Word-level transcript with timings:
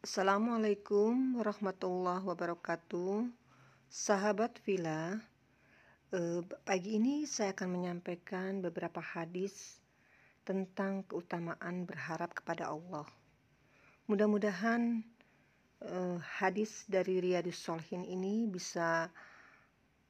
Assalamualaikum 0.00 1.36
warahmatullahi 1.36 2.24
wabarakatuh. 2.24 3.28
Sahabat 3.92 4.56
Villa, 4.64 5.20
eh, 6.08 6.40
pagi 6.64 6.96
ini 6.96 7.28
saya 7.28 7.52
akan 7.52 7.68
menyampaikan 7.68 8.64
beberapa 8.64 9.04
hadis 9.04 9.76
tentang 10.48 11.04
keutamaan 11.04 11.84
berharap 11.84 12.32
kepada 12.32 12.72
Allah. 12.72 13.04
Mudah-mudahan 14.08 15.04
eh, 15.84 16.18
hadis 16.40 16.88
dari 16.88 17.20
Riyadus 17.20 17.60
Solihin 17.60 18.08
ini 18.08 18.48
bisa 18.48 19.04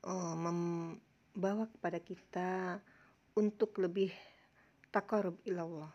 eh, 0.00 0.36
membawa 0.40 1.68
kepada 1.68 2.00
kita 2.00 2.80
untuk 3.36 3.76
lebih 3.84 4.08
takarub 4.88 5.36
ilallah. 5.44 5.92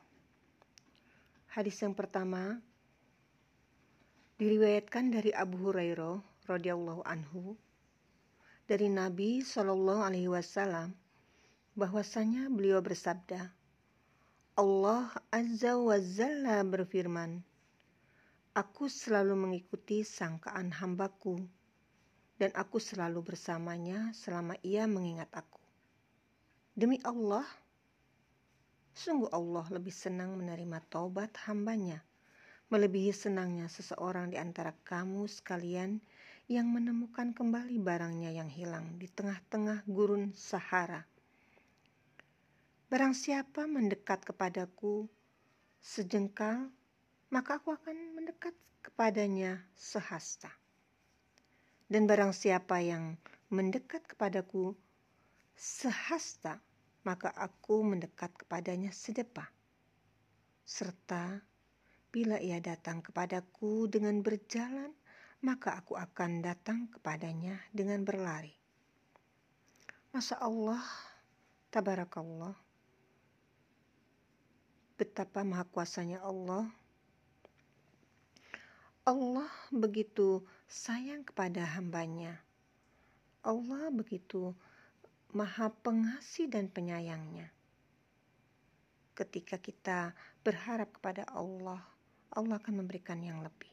Hadis 1.49 1.81
yang 1.81 1.97
pertama 1.97 2.68
Diriwayatkan 4.39 5.11
dari 5.11 5.35
Abu 5.35 5.67
Hurairah 5.67 6.47
radhiyallahu 6.47 7.03
anhu 7.03 7.59
dari 8.71 8.87
Nabi 8.87 9.43
Shallallahu 9.43 9.99
alaihi 9.99 10.31
wasallam 10.31 10.95
bahwasanya 11.75 12.47
beliau 12.47 12.79
bersabda 12.79 13.51
Allah 14.55 15.11
Azza 15.27 15.75
wa 15.75 15.99
Jalla 15.99 16.63
berfirman 16.63 17.43
Aku 18.55 18.87
selalu 18.87 19.35
mengikuti 19.35 20.07
sangkaan 20.07 20.71
hambaku 20.71 21.43
dan 22.39 22.55
aku 22.55 22.79
selalu 22.79 23.19
bersamanya 23.19 24.15
selama 24.15 24.55
ia 24.63 24.87
mengingat 24.87 25.27
aku. 25.35 25.59
Demi 26.79 26.95
Allah, 27.03 27.43
sungguh 28.95 29.27
Allah 29.35 29.67
lebih 29.67 29.91
senang 29.91 30.39
menerima 30.39 30.79
taubat 30.87 31.35
hambanya 31.43 32.07
melebihi 32.69 33.09
senangnya 33.09 33.65
seseorang 33.65 34.29
di 34.29 34.37
antara 34.37 34.73
kamu 34.85 35.25
sekalian 35.25 35.97
yang 36.49 36.69
menemukan 36.69 37.33
kembali 37.33 37.81
barangnya 37.81 38.33
yang 38.33 38.49
hilang 38.49 38.97
di 39.01 39.09
tengah-tengah 39.09 39.85
gurun 39.89 40.33
Sahara. 40.37 41.05
Barang 42.89 43.13
siapa 43.13 43.69
mendekat 43.69 44.25
kepadaku 44.25 45.05
sejengkal, 45.77 46.73
maka 47.29 47.61
aku 47.61 47.73
akan 47.73 48.17
mendekat 48.17 48.57
kepadanya 48.81 49.61
sehasta. 49.77 50.49
Dan 51.89 52.05
barang 52.05 52.33
siapa 52.33 52.81
yang 52.81 53.17
mendekat 53.49 54.05
kepadaku 54.09 54.73
sehasta, 55.53 56.61
maka 57.05 57.33
aku 57.33 57.81
mendekat 57.81 58.33
kepadanya 58.37 58.93
sedepa. 58.93 59.49
Serta 60.65 61.48
Bila 62.09 62.41
ia 62.41 62.57
datang 62.57 63.05
kepadaku 63.05 63.85
dengan 63.85 64.25
berjalan, 64.25 64.89
maka 65.45 65.77
aku 65.77 65.93
akan 65.93 66.41
datang 66.41 66.89
kepadanya 66.89 67.61
dengan 67.69 68.01
berlari. 68.01 68.49
Masa 70.09 70.41
Allah, 70.41 70.81
tabarakallah, 71.69 72.57
betapa 74.97 75.45
maha 75.45 75.69
kuasanya 75.69 76.19
Allah. 76.25 76.65
Allah 79.05 79.49
begitu 79.69 80.41
sayang 80.65 81.21
kepada 81.21 81.61
hambanya. 81.77 82.41
Allah 83.45 83.93
begitu 83.93 84.57
maha 85.29 85.69
pengasih 85.85 86.49
dan 86.49 86.73
penyayangnya. 86.73 87.53
Ketika 89.13 89.61
kita 89.61 90.17
berharap 90.41 90.89
kepada 90.97 91.23
Allah, 91.29 91.79
Allah 92.39 92.55
akan 92.55 92.79
memberikan 92.79 93.19
yang 93.19 93.43
lebih. 93.43 93.67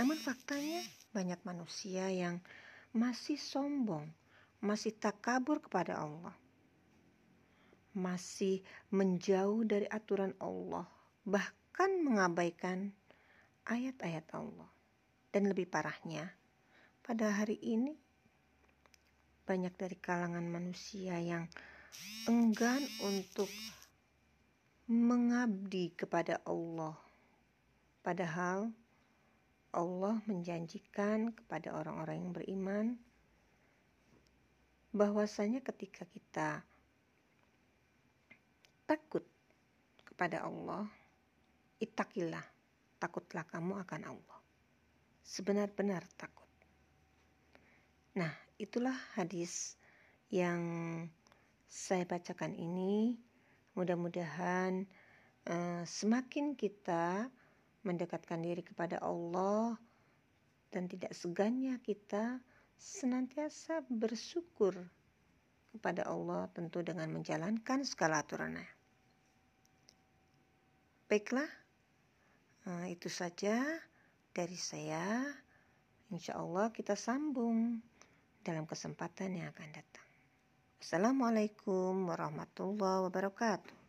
Namun 0.00 0.16
faktanya 0.16 0.80
banyak 1.12 1.36
manusia 1.44 2.08
yang 2.08 2.40
masih 2.96 3.36
sombong, 3.36 4.08
masih 4.64 4.96
takabur 4.96 5.60
kepada 5.60 6.00
Allah. 6.00 6.32
Masih 7.92 8.64
menjauh 8.88 9.62
dari 9.68 9.84
aturan 9.92 10.32
Allah, 10.40 10.88
bahkan 11.28 12.00
mengabaikan 12.00 12.90
ayat-ayat 13.68 14.24
Allah. 14.32 14.66
Dan 15.28 15.52
lebih 15.52 15.68
parahnya, 15.68 16.32
pada 17.04 17.28
hari 17.28 17.60
ini 17.60 17.92
banyak 19.44 19.76
dari 19.76 20.00
kalangan 20.00 20.48
manusia 20.48 21.20
yang 21.20 21.44
enggan 22.24 22.80
untuk 23.04 23.52
mengabdi 24.88 25.92
kepada 25.92 26.40
Allah 26.48 26.96
Padahal 28.04 28.68
Allah 29.72 30.20
menjanjikan 30.28 31.32
kepada 31.32 31.72
orang-orang 31.72 32.20
yang 32.20 32.32
beriman 32.36 32.86
bahwasanya 34.92 35.64
ketika 35.64 36.04
kita 36.12 36.62
takut 38.84 39.24
kepada 40.04 40.44
Allah, 40.46 40.86
itakilah, 41.82 42.44
takutlah 43.02 43.42
kamu 43.50 43.82
akan 43.82 44.14
Allah. 44.14 44.38
Sebenar-benar 45.24 46.04
takut. 46.14 46.46
Nah, 48.14 48.30
itulah 48.60 48.94
hadis 49.18 49.74
yang 50.30 50.62
saya 51.66 52.06
bacakan 52.06 52.54
ini. 52.54 53.18
Mudah-mudahan 53.74 54.86
uh, 55.50 55.82
semakin 55.82 56.54
kita 56.54 57.26
mendekatkan 57.84 58.40
diri 58.40 58.64
kepada 58.64 58.98
Allah 59.04 59.76
dan 60.72 60.90
tidak 60.90 61.14
segannya 61.14 61.78
kita 61.84 62.42
senantiasa 62.74 63.86
bersyukur 63.86 64.74
kepada 65.70 66.06
Allah 66.08 66.50
tentu 66.50 66.82
dengan 66.82 67.10
menjalankan 67.14 67.86
segala 67.86 68.24
aturannya. 68.24 68.66
Baiklah, 71.06 71.50
nah, 72.66 72.88
itu 72.88 73.06
saja 73.12 73.60
dari 74.34 74.58
saya. 74.58 75.22
Insya 76.10 76.40
Allah 76.40 76.70
kita 76.74 76.98
sambung 76.98 77.78
dalam 78.42 78.66
kesempatan 78.66 79.34
yang 79.34 79.50
akan 79.50 79.70
datang. 79.72 80.08
Assalamualaikum 80.78 82.12
warahmatullahi 82.12 83.08
wabarakatuh. 83.08 83.83